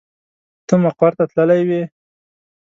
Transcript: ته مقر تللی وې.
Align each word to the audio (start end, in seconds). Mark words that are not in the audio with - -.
ته 0.67 0.75
مقر 0.83 1.11
تللی 1.33 1.61
وې. 1.67 1.81